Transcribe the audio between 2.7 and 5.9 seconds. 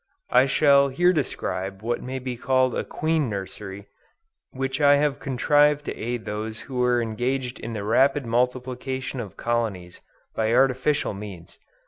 a Queen Nursery which I have contrived